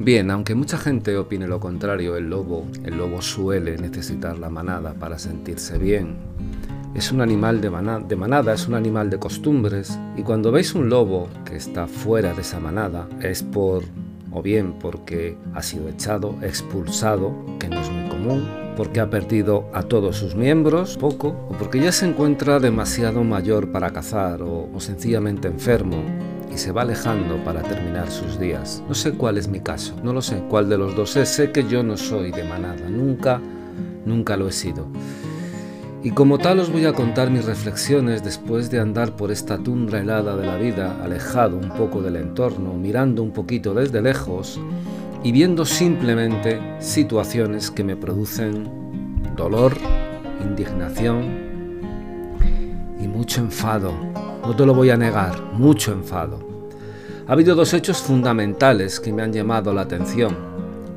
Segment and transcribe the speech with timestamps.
[0.00, 4.94] Bien, aunque mucha gente opine lo contrario, el lobo, el lobo suele necesitar la manada
[4.94, 6.14] para sentirse bien.
[6.94, 11.28] Es un animal de, manada, es un animal de costumbres, y cuando veis un lobo
[11.44, 13.82] que está fuera de esa manada, es por
[14.30, 19.68] o bien porque ha sido echado, expulsado, que no es muy común, porque ha perdido
[19.74, 24.70] a todos sus miembros, poco, o porque ya se encuentra demasiado mayor para cazar o,
[24.72, 26.04] o sencillamente enfermo
[26.52, 28.82] y se va alejando para terminar sus días.
[28.88, 31.52] No sé cuál es mi caso, no lo sé cuál de los dos es, sé
[31.52, 33.40] que yo no soy de manada, nunca,
[34.04, 34.86] nunca lo he sido.
[36.02, 40.00] Y como tal os voy a contar mis reflexiones después de andar por esta tundra
[40.00, 44.60] helada de la vida, alejado un poco del entorno, mirando un poquito desde lejos
[45.24, 48.70] y viendo simplemente situaciones que me producen
[49.36, 49.76] dolor,
[50.40, 51.48] indignación
[53.00, 53.92] y mucho enfado.
[54.42, 56.47] No te lo voy a negar, mucho enfado.
[57.28, 60.34] Ha habido dos hechos fundamentales que me han llamado la atención,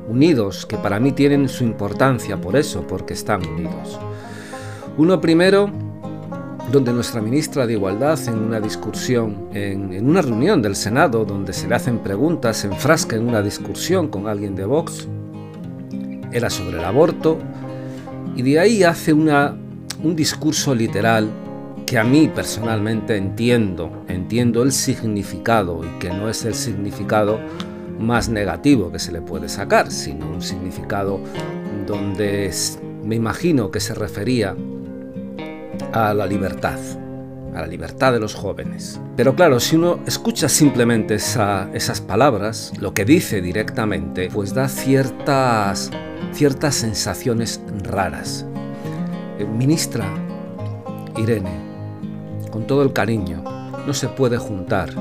[0.08, 4.00] unidos, que para mí tienen su importancia por eso, porque están unidos.
[4.96, 5.70] Uno primero,
[6.70, 11.68] donde nuestra ministra de Igualdad, en una discusión, en, una reunión del Senado, donde se
[11.68, 15.06] le hacen preguntas, se enfrasca en una discusión con alguien de Vox,
[16.32, 17.40] era sobre el aborto,
[18.34, 21.28] y de ahí hace un discurso literal
[21.92, 27.38] que a mí personalmente entiendo, entiendo el significado y que no es el significado
[27.98, 31.20] más negativo que se le puede sacar, sino un significado
[31.86, 32.50] donde
[33.04, 34.56] me imagino que se refería
[35.92, 36.78] a la libertad,
[37.54, 38.98] a la libertad de los jóvenes.
[39.14, 45.90] Pero claro, si uno escucha simplemente esas palabras, lo que dice directamente, pues da ciertas,
[46.32, 48.46] ciertas sensaciones raras.
[49.38, 50.06] Eh, ministra
[51.18, 51.71] Irene,
[52.52, 53.42] con todo el cariño,
[53.86, 54.94] no se puede juntar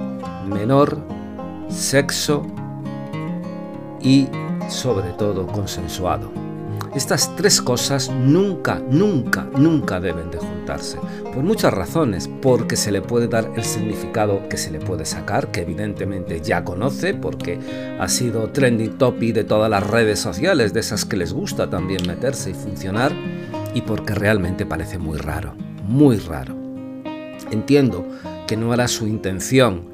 [0.47, 0.97] menor,
[1.69, 2.47] sexo
[4.01, 4.27] y
[4.67, 6.31] sobre todo consensuado.
[6.95, 10.97] Estas tres cosas nunca, nunca, nunca deben de juntarse.
[11.33, 12.29] Por muchas razones.
[12.41, 16.65] Porque se le puede dar el significado que se le puede sacar, que evidentemente ya
[16.65, 17.59] conoce, porque
[17.97, 22.05] ha sido trending topic de todas las redes sociales, de esas que les gusta también
[22.05, 23.13] meterse y funcionar,
[23.73, 25.53] y porque realmente parece muy raro,
[25.87, 26.60] muy raro.
[27.49, 28.05] Entiendo
[28.47, 29.89] que no era su intención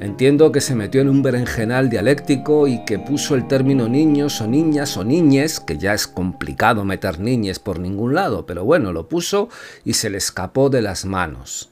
[0.00, 4.46] Entiendo que se metió en un berenjenal dialéctico y que puso el término niños o
[4.46, 9.08] niñas o niñes, que ya es complicado meter niñes por ningún lado, pero bueno, lo
[9.08, 9.48] puso
[9.84, 11.70] y se le escapó de las manos.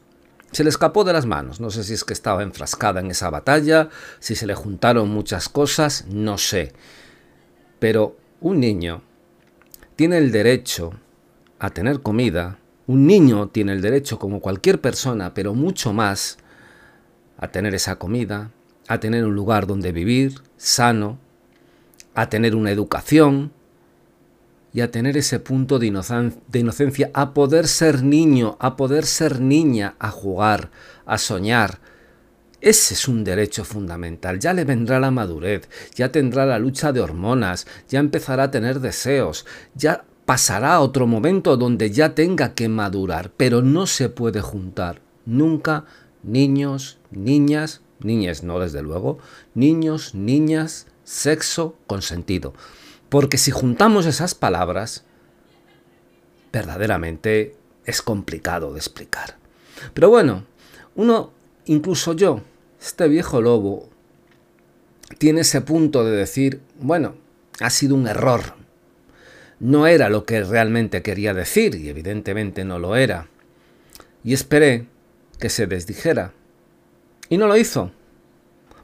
[0.53, 3.29] Se le escapó de las manos, no sé si es que estaba enfrascada en esa
[3.29, 6.73] batalla, si se le juntaron muchas cosas, no sé.
[7.81, 9.03] Pero un niño
[9.97, 10.93] tiene el derecho
[11.59, 16.39] a tener comida, un niño tiene el derecho como cualquier persona, pero mucho más,
[17.39, 18.51] a tener esa comida,
[18.89, 21.19] a tener un lugar donde vivir sano,
[22.15, 23.53] a tener una educación
[24.73, 29.95] y a tener ese punto de, inocencia, a poder ser niño, a poder ser niña,
[29.99, 30.71] a jugar,
[31.05, 31.79] a soñar.
[32.61, 34.39] Ese es un derecho fundamental.
[34.39, 38.81] Ya le vendrá la madurez, ya tendrá la lucha de hormonas, ya empezará a tener
[38.81, 39.45] deseos,
[39.75, 45.85] ya pasará otro momento donde ya tenga que madurar, pero no se puede juntar nunca
[46.23, 49.19] niños, niñas, niñas no desde luego,
[49.55, 52.55] niños, niñas, sexo, consentido.
[53.11, 55.05] Porque si juntamos esas palabras,
[56.51, 57.55] verdaderamente
[57.85, 59.37] es complicado de explicar.
[59.93, 60.47] Pero bueno,
[60.95, 61.31] uno,
[61.67, 62.41] incluso yo,
[62.81, 63.91] este viejo lobo,
[65.19, 67.17] tiene ese punto de decir, bueno,
[67.61, 68.62] ha sido un error.
[69.63, 73.29] No era lo que realmente quería decir, y evidentemente no lo era.
[74.25, 74.89] Y esperé
[75.39, 76.33] que se desdijera.
[77.29, 77.93] Y no lo hizo.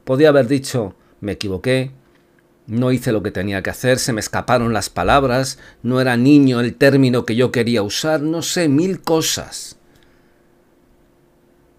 [0.05, 1.91] Podía haber dicho, me equivoqué,
[2.65, 6.61] no hice lo que tenía que hacer, se me escaparon las palabras, no era niño
[6.61, 9.77] el término que yo quería usar, no sé, mil cosas.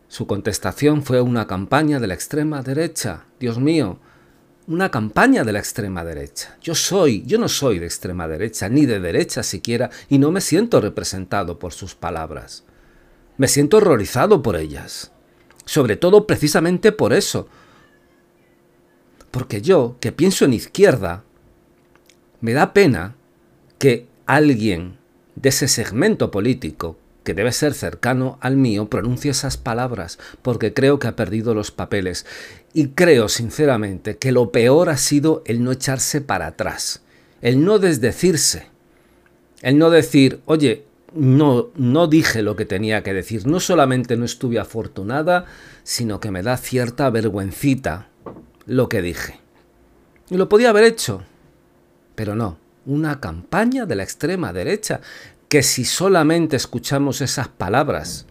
[0.08, 3.24] Su contestación fue una campaña de la extrema derecha.
[3.38, 3.98] Dios mío,
[4.70, 6.56] una campaña de la extrema derecha.
[6.62, 10.40] Yo soy, yo no soy de extrema derecha, ni de derecha siquiera, y no me
[10.40, 12.62] siento representado por sus palabras.
[13.36, 15.10] Me siento horrorizado por ellas.
[15.64, 17.48] Sobre todo precisamente por eso.
[19.32, 21.24] Porque yo, que pienso en izquierda,
[22.40, 23.16] me da pena
[23.78, 24.98] que alguien
[25.34, 26.96] de ese segmento político,
[27.30, 31.70] que debe ser cercano al mío, pronuncie esas palabras, porque creo que ha perdido los
[31.70, 32.26] papeles.
[32.74, 37.02] Y creo, sinceramente, que lo peor ha sido el no echarse para atrás,
[37.40, 38.66] el no desdecirse,
[39.62, 43.46] el no decir, oye, no, no dije lo que tenía que decir.
[43.46, 45.44] No solamente no estuve afortunada,
[45.84, 48.08] sino que me da cierta vergüencita
[48.66, 49.38] lo que dije.
[50.30, 51.22] Y lo podía haber hecho,
[52.16, 55.00] pero no, una campaña de la extrema derecha,
[55.50, 58.24] que si solamente escuchamos esas palabras,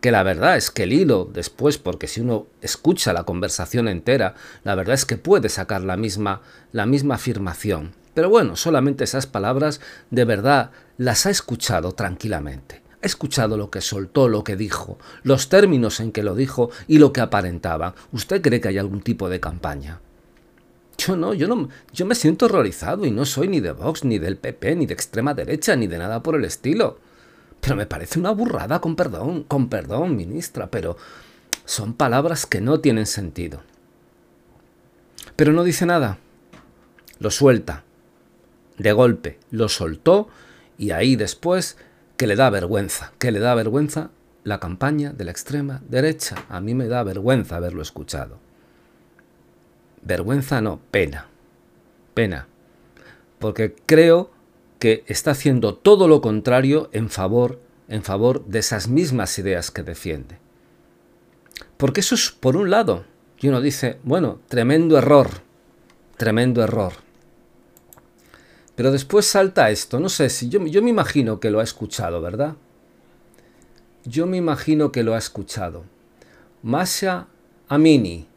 [0.00, 4.36] que la verdad es que el hilo después, porque si uno escucha la conversación entera,
[4.64, 6.40] la verdad es que puede sacar la misma,
[6.72, 7.92] la misma afirmación.
[8.14, 12.80] Pero bueno, solamente esas palabras de verdad las ha escuchado tranquilamente.
[13.02, 16.96] Ha escuchado lo que soltó, lo que dijo, los términos en que lo dijo y
[16.96, 17.94] lo que aparentaba.
[18.12, 20.00] ¿Usted cree que hay algún tipo de campaña?
[20.98, 24.18] Yo no, yo no, yo me siento horrorizado y no soy ni de Vox, ni
[24.18, 26.98] del PP, ni de extrema derecha, ni de nada por el estilo.
[27.60, 30.96] Pero me parece una burrada, con perdón, con perdón, ministra, pero
[31.64, 33.62] son palabras que no tienen sentido.
[35.36, 36.18] Pero no dice nada.
[37.18, 37.84] Lo suelta
[38.78, 40.28] de golpe lo soltó
[40.78, 41.76] y ahí después
[42.16, 44.10] que le da vergüenza, que le da vergüenza
[44.44, 46.36] la campaña de la extrema derecha.
[46.48, 48.38] A mí me da vergüenza haberlo escuchado.
[50.06, 51.26] Vergüenza no, pena.
[52.14, 52.46] Pena.
[53.40, 54.30] Porque creo
[54.78, 59.82] que está haciendo todo lo contrario en favor, en favor de esas mismas ideas que
[59.82, 60.38] defiende.
[61.76, 63.04] Porque eso es por un lado.
[63.40, 65.28] Y uno dice, bueno, tremendo error,
[66.16, 66.92] tremendo error.
[68.76, 72.20] Pero después salta esto, no sé si yo, yo me imagino que lo ha escuchado,
[72.20, 72.54] ¿verdad?
[74.04, 75.82] Yo me imagino que lo ha escuchado.
[76.62, 77.26] Masha
[77.68, 78.28] Amini,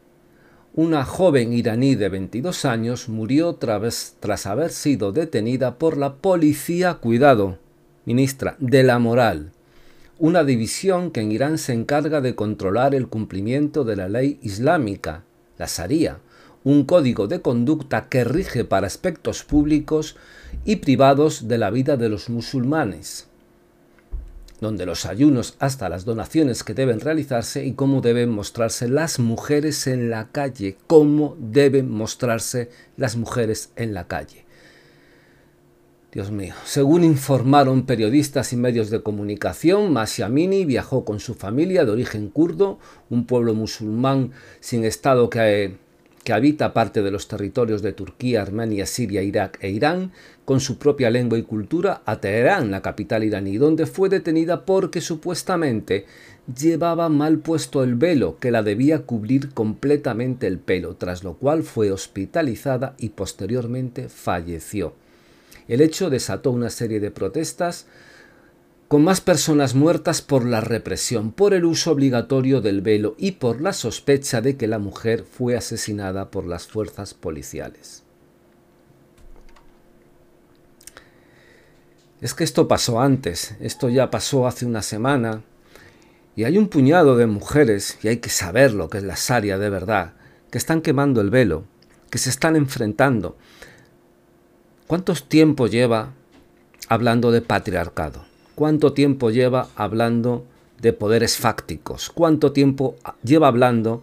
[0.74, 6.94] una joven iraní de 22 años, murió tras, tras haber sido detenida por la policía,
[6.94, 7.58] cuidado,
[8.04, 9.50] ministra, de la moral,
[10.18, 15.24] una división que en Irán se encarga de controlar el cumplimiento de la ley islámica,
[15.58, 16.18] la Sharia,
[16.62, 20.16] un código de conducta que rige para aspectos públicos
[20.64, 23.29] y privados de la vida de los musulmanes,
[24.60, 29.86] donde los ayunos hasta las donaciones que deben realizarse y cómo deben mostrarse las mujeres
[29.86, 34.44] en la calle, cómo deben mostrarse las mujeres en la calle.
[36.12, 41.92] Dios mío, según informaron periodistas y medios de comunicación, Masiamini viajó con su familia de
[41.92, 42.80] origen kurdo,
[43.10, 45.78] un pueblo musulmán sin estado que
[46.24, 50.12] que habita parte de los territorios de Turquía, Armenia, Siria, Irak e Irán,
[50.44, 55.00] con su propia lengua y cultura, a Teherán, la capital iraní, donde fue detenida porque
[55.00, 56.06] supuestamente
[56.54, 61.62] llevaba mal puesto el velo que la debía cubrir completamente el pelo, tras lo cual
[61.62, 64.94] fue hospitalizada y posteriormente falleció.
[65.68, 67.86] El hecho desató una serie de protestas
[68.90, 73.60] con más personas muertas por la represión, por el uso obligatorio del velo y por
[73.60, 78.02] la sospecha de que la mujer fue asesinada por las fuerzas policiales.
[82.20, 85.44] Es que esto pasó antes, esto ya pasó hace una semana,
[86.34, 89.56] y hay un puñado de mujeres, y hay que saber lo que es la Saria
[89.56, 90.14] de verdad,
[90.50, 91.62] que están quemando el velo,
[92.10, 93.36] que se están enfrentando.
[94.88, 96.12] ¿Cuántos tiempo lleva
[96.88, 98.29] hablando de patriarcado?
[98.60, 100.44] ¿Cuánto tiempo lleva hablando
[100.82, 102.10] de poderes fácticos?
[102.10, 104.02] ¿Cuánto tiempo lleva hablando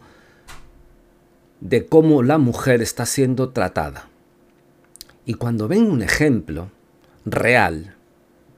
[1.61, 4.09] de cómo la mujer está siendo tratada?
[5.25, 6.71] Y cuando ven un ejemplo
[7.23, 7.93] real,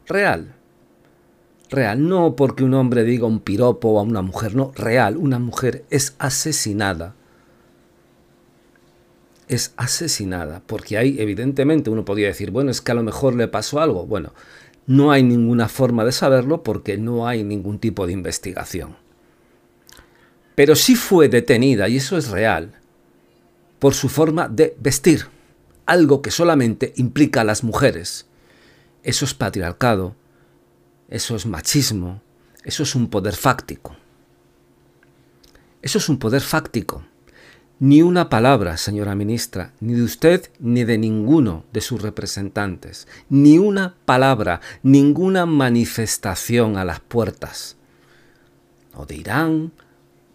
[0.07, 0.56] real,
[1.69, 5.84] real, no porque un hombre diga un piropo a una mujer, no, real, una mujer
[5.90, 7.13] es asesinada.
[9.50, 13.50] Es asesinada, porque ahí evidentemente uno podría decir, bueno, es que a lo mejor le
[13.50, 14.06] pasó algo.
[14.06, 14.32] Bueno,
[14.89, 18.98] no hay ninguna forma de saberlo porque no hay ningún tipo de investigación.
[20.55, 22.74] Pero sí fue detenida, y eso es real,
[23.77, 25.27] por su forma de vestir,
[25.86, 28.25] algo que solamente implica a las mujeres.
[29.03, 30.15] Eso es patriarcado,
[31.08, 32.24] eso es machismo,
[32.63, 33.96] eso es un poder fáctico.
[35.84, 37.05] Eso es un poder fáctico.
[37.81, 43.07] Ni una palabra, señora ministra, ni de usted ni de ninguno de sus representantes.
[43.29, 47.77] Ni una palabra, ninguna manifestación a las puertas.
[48.93, 49.71] O de Irán,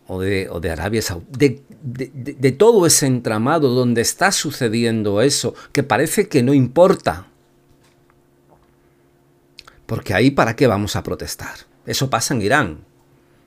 [0.06, 5.82] o de, de Arabia Saudí, de, de todo ese entramado donde está sucediendo eso, que
[5.82, 7.26] parece que no importa.
[9.84, 11.56] Porque ahí para qué vamos a protestar.
[11.84, 12.84] Eso pasa en Irán.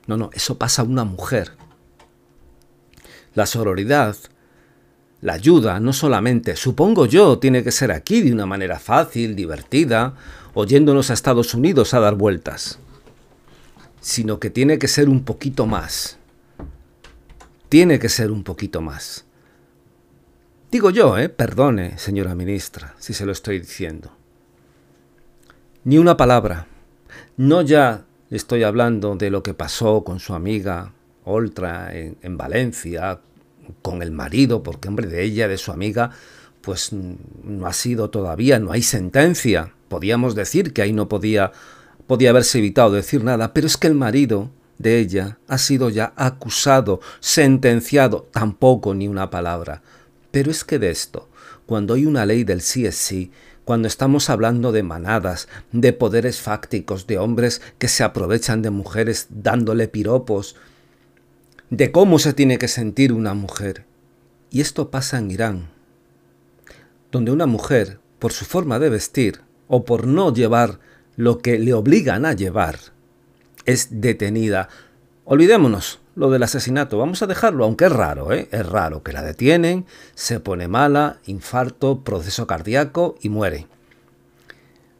[0.06, 1.50] No, no, eso pasa a una mujer
[3.34, 4.16] la sororidad,
[5.20, 10.14] la ayuda, no solamente, supongo yo, tiene que ser aquí de una manera fácil, divertida,
[10.54, 12.78] oyéndonos a Estados Unidos a dar vueltas,
[14.00, 16.18] sino que tiene que ser un poquito más.
[17.68, 19.24] Tiene que ser un poquito más.
[20.70, 21.28] Digo yo, ¿eh?
[21.28, 24.12] Perdone, señora ministra, si se lo estoy diciendo.
[25.84, 26.66] Ni una palabra.
[27.36, 30.92] No ya estoy hablando de lo que pasó con su amiga
[31.28, 33.20] Oltra en, en Valencia,
[33.82, 36.10] con el marido, porque hombre, de ella, de su amiga,
[36.60, 39.72] pues no ha sido todavía, no hay sentencia.
[39.88, 41.52] Podíamos decir que ahí no podía,
[42.06, 46.12] podía haberse evitado decir nada, pero es que el marido de ella ha sido ya
[46.16, 49.82] acusado, sentenciado, tampoco ni una palabra.
[50.30, 51.28] Pero es que de esto,
[51.66, 53.32] cuando hay una ley del sí es sí,
[53.64, 59.26] cuando estamos hablando de manadas, de poderes fácticos, de hombres que se aprovechan de mujeres
[59.28, 60.56] dándole piropos,
[61.70, 63.84] de cómo se tiene que sentir una mujer.
[64.50, 65.68] Y esto pasa en Irán,
[67.12, 70.80] donde una mujer, por su forma de vestir o por no llevar
[71.16, 72.78] lo que le obligan a llevar,
[73.66, 74.68] es detenida.
[75.24, 78.48] Olvidémonos lo del asesinato, vamos a dejarlo, aunque es raro, ¿eh?
[78.50, 79.84] es raro que la detienen,
[80.14, 83.66] se pone mala, infarto, proceso cardíaco y muere.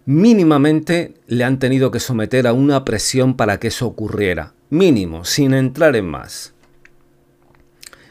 [0.04, 5.54] Mínimamente le han tenido que someter a una presión para que eso ocurriera, mínimo, sin
[5.54, 6.54] entrar en más.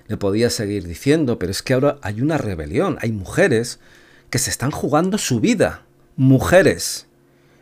[0.07, 3.79] Le podía seguir diciendo, pero es que ahora hay una rebelión, hay mujeres
[4.29, 5.83] que se están jugando su vida,
[6.15, 7.07] mujeres.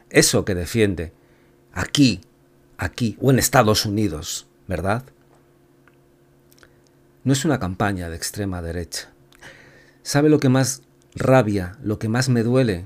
[0.10, 1.12] Eso que defiende
[1.74, 2.22] aquí
[2.78, 5.04] aquí o en Estados Unidos, ¿verdad?
[7.24, 9.10] No es una campaña de extrema derecha.
[10.04, 10.84] ¿Sabe lo que más
[11.16, 12.86] rabia, lo que más me duele?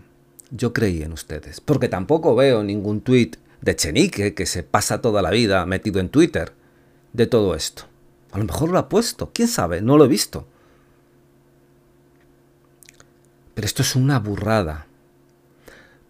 [0.52, 5.22] Yo creí en ustedes, porque tampoco veo ningún tuit de Chenique que se pasa toda
[5.22, 6.54] la vida metido en Twitter
[7.14, 7.84] de todo esto.
[8.32, 10.46] A lo mejor lo ha puesto, quién sabe, no lo he visto.
[13.56, 14.88] Pero esto es una burrada.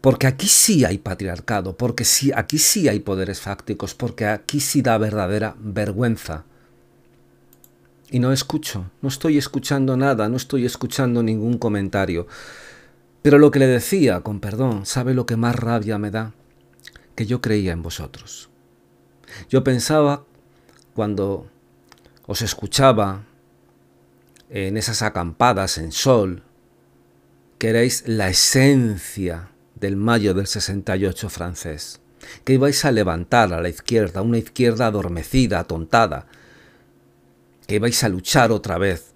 [0.02, 4.82] Porque aquí sí hay patriarcado, porque sí, aquí sí hay poderes fácticos, porque aquí sí
[4.82, 6.46] da verdadera vergüenza.
[8.12, 12.28] Y no escucho, no estoy escuchando nada, no estoy escuchando ningún comentario.
[13.22, 16.34] Pero lo que le decía, con perdón, ¿sabe lo que más rabia me da?
[17.16, 18.50] Que yo creía en vosotros.
[19.50, 20.24] Yo pensaba,
[20.96, 21.48] cuando
[22.30, 23.24] os escuchaba
[24.52, 26.44] en esas acampadas en sol,
[27.58, 32.02] que erais la esencia del mayo del 68 francés,
[32.44, 36.28] que ibais a levantar a la izquierda, una izquierda adormecida, atontada,
[37.66, 39.16] que ibais a luchar otra vez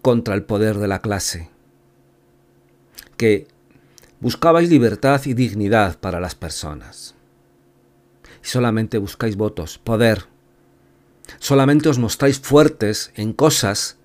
[0.00, 1.50] contra el poder de la clase,
[3.18, 3.48] que
[4.20, 7.14] buscabais libertad y dignidad para las personas.
[8.42, 10.34] Y solamente buscáis votos, poder.
[11.38, 13.96] Solamente os mostráis fuertes en cosas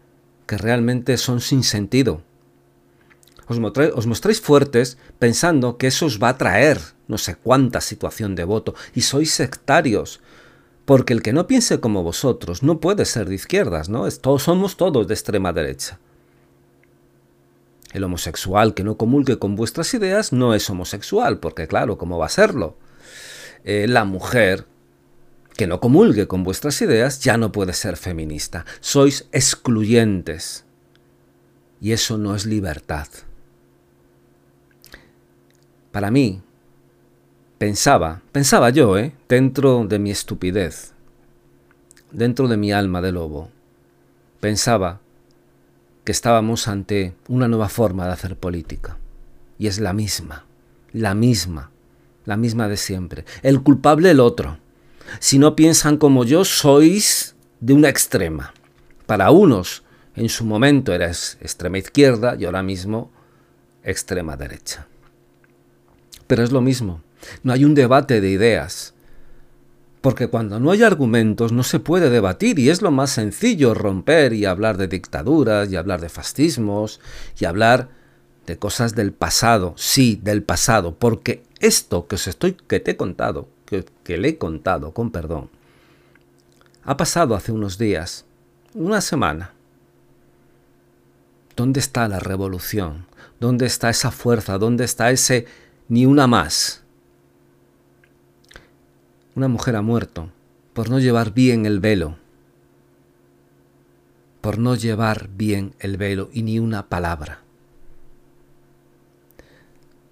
[0.47, 2.23] que realmente son sin sentido
[3.51, 8.45] os, mostráis fuertes pensando que eso os va a traer no sé cuánta situación de
[8.45, 10.21] voto y sois sectarios.
[10.85, 14.09] Porque el que no piense como vosotros no puede ser de izquierdas, ¿no?
[14.11, 15.99] todos, somos todos de extrema derecha.
[17.91, 22.27] El homosexual que no comulgue con vuestras ideas no es homosexual, porque claro, ¿cómo va
[22.27, 22.77] a serlo?
[23.63, 24.65] Eh, la mujer
[25.55, 28.65] que no comulgue con vuestras ideas ya no puede ser feminista.
[28.79, 30.65] Sois excluyentes.
[31.79, 33.07] Y eso no es libertad.
[35.91, 36.41] Para mí,
[37.57, 39.13] pensaba, pensaba yo, ¿eh?
[39.27, 40.93] dentro de mi estupidez,
[42.11, 43.49] dentro de mi alma de lobo,
[44.39, 45.01] pensaba
[46.03, 48.97] que estábamos ante una nueva forma de hacer política.
[49.59, 50.45] Y es la misma,
[50.93, 51.71] la misma,
[52.25, 53.25] la misma de siempre.
[53.43, 54.57] El culpable el otro.
[55.19, 58.53] Si no piensan como yo, sois de una extrema.
[59.05, 59.83] Para unos,
[60.15, 63.11] en su momento eres extrema izquierda y ahora mismo
[63.83, 64.87] extrema derecha.
[66.27, 67.01] Pero es lo mismo,
[67.43, 68.93] no hay un debate de ideas.
[70.01, 74.33] Porque cuando no hay argumentos no se puede debatir y es lo más sencillo romper
[74.33, 76.99] y hablar de dictaduras y hablar de fascismos
[77.39, 77.89] y hablar
[78.47, 82.97] de cosas del pasado, sí, del pasado, porque esto que os estoy que te he
[82.97, 83.47] contado,
[84.03, 85.49] que, le he contado con perdón,
[86.83, 88.25] ha pasado hace unos días,
[88.73, 89.53] una semana.
[91.55, 93.05] ¿Dónde está la revolución?
[93.39, 94.57] ¿Dónde está esa fuerza?
[94.57, 95.45] ¿Dónde está ese
[95.91, 96.83] ni una más.
[99.35, 100.29] Una mujer ha muerto
[100.71, 102.15] por no llevar bien el velo,
[104.39, 107.41] por no llevar bien el velo y ni una palabra.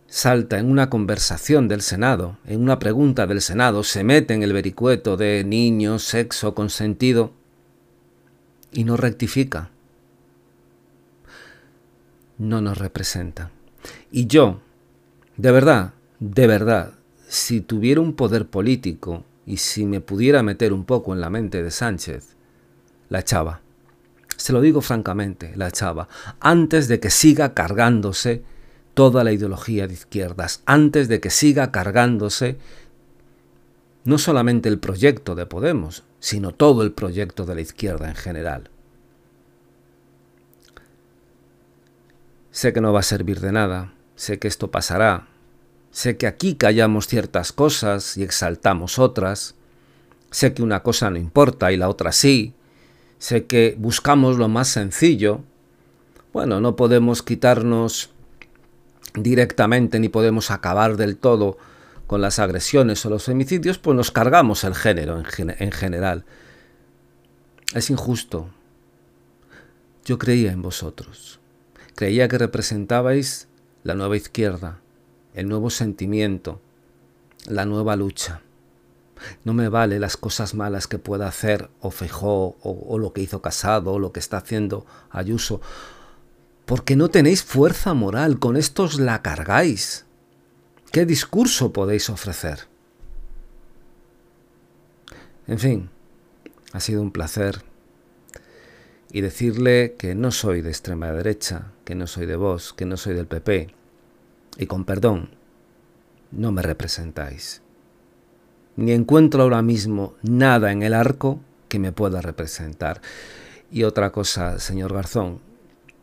[0.09, 4.53] Salta en una conversación del Senado, en una pregunta del Senado, se mete en el
[4.53, 7.31] vericueto de niño, sexo, consentido
[8.71, 9.69] y no rectifica.
[12.39, 13.51] No nos representa.
[14.11, 14.61] Y yo,
[15.37, 16.93] de verdad, de verdad,
[17.27, 21.61] si tuviera un poder político y si me pudiera meter un poco en la mente
[21.61, 22.35] de Sánchez,
[23.09, 23.61] la echaba.
[24.37, 26.07] Se lo digo francamente, la echaba.
[26.39, 28.41] Antes de que siga cargándose
[28.93, 32.58] toda la ideología de izquierdas, antes de que siga cargándose
[34.03, 38.69] no solamente el proyecto de Podemos, sino todo el proyecto de la izquierda en general.
[42.51, 45.27] Sé que no va a servir de nada, sé que esto pasará,
[45.91, 49.55] sé que aquí callamos ciertas cosas y exaltamos otras,
[50.31, 52.53] sé que una cosa no importa y la otra sí,
[53.17, 55.41] sé que buscamos lo más sencillo.
[56.34, 58.10] Bueno, no podemos quitarnos
[59.13, 61.57] directamente ni podemos acabar del todo
[62.09, 66.25] con las agresiones o los femicidios, pues nos cargamos el género en, general.
[67.75, 68.49] Es injusto.
[70.05, 71.39] Yo creía en vosotros.
[71.93, 73.47] Creía que representabais
[73.83, 74.79] la nueva izquierda,
[75.35, 76.59] el nuevo sentimiento,
[77.45, 78.41] la nueva lucha.
[79.43, 83.21] No me vale las cosas malas que pueda hacer o Fejó o, o lo que
[83.21, 85.61] hizo Casado o lo que está haciendo Ayuso,
[86.69, 90.05] porque no tenéis fuerza moral, con estos la cargáis.
[90.91, 92.67] ¿Qué discurso podéis ofrecer?
[95.47, 95.89] En fin,
[96.71, 97.63] ha sido un placer.
[99.11, 102.97] Y decirle que no soy de extrema derecha, que no soy de vos, que no
[102.97, 103.73] soy del PP.
[104.59, 105.31] Y con perdón,
[106.29, 107.63] no me representáis.
[108.75, 113.01] Ni encuentro ahora mismo nada en el arco que me pueda representar.
[113.71, 115.49] Y otra cosa, señor Garzón,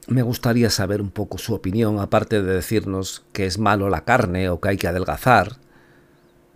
[0.08, 4.48] me gustaría saber un poco su opinión, aparte de decirnos que es malo la carne
[4.48, 5.56] o que hay que adelgazar.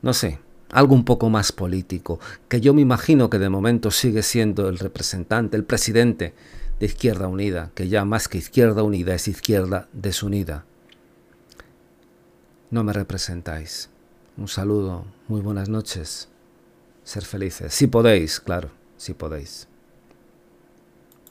[0.02, 0.38] No sé,
[0.70, 4.78] algo un poco más político, que yo me imagino que de momento sigue siendo el
[4.78, 6.34] representante, el presidente
[6.78, 10.64] de Izquierda Unida, que ya más que Izquierda Unida es Izquierda Desunida.
[12.70, 13.90] No me representáis.
[14.36, 16.28] Un saludo, muy buenas noches.
[17.02, 17.74] Ser felices.
[17.74, 19.69] Si podéis, claro, si podéis.